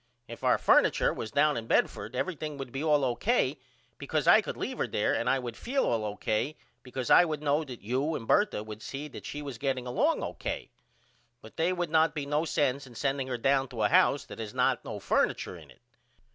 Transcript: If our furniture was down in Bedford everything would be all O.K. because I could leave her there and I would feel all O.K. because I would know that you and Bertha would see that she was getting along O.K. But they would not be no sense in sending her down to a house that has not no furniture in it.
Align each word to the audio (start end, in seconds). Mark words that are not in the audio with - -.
If 0.27 0.43
our 0.43 0.57
furniture 0.57 1.13
was 1.13 1.29
down 1.29 1.57
in 1.57 1.67
Bedford 1.67 2.15
everything 2.15 2.57
would 2.57 2.71
be 2.71 2.83
all 2.83 3.03
O.K. 3.05 3.59
because 3.99 4.25
I 4.25 4.41
could 4.41 4.57
leave 4.57 4.79
her 4.79 4.87
there 4.87 5.13
and 5.13 5.29
I 5.29 5.37
would 5.37 5.55
feel 5.55 5.85
all 5.85 6.03
O.K. 6.03 6.57
because 6.81 7.11
I 7.11 7.23
would 7.23 7.43
know 7.43 7.63
that 7.63 7.83
you 7.83 8.15
and 8.15 8.27
Bertha 8.27 8.63
would 8.63 8.81
see 8.81 9.07
that 9.09 9.27
she 9.27 9.43
was 9.43 9.59
getting 9.59 9.85
along 9.85 10.23
O.K. 10.23 10.71
But 11.39 11.55
they 11.55 11.71
would 11.71 11.91
not 11.91 12.15
be 12.15 12.25
no 12.25 12.45
sense 12.45 12.87
in 12.87 12.95
sending 12.95 13.27
her 13.27 13.37
down 13.37 13.67
to 13.67 13.83
a 13.83 13.89
house 13.89 14.25
that 14.25 14.39
has 14.39 14.55
not 14.55 14.83
no 14.83 14.99
furniture 14.99 15.55
in 15.55 15.69
it. 15.69 15.81